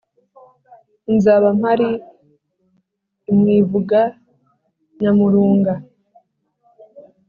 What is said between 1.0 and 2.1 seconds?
Nzaba mpari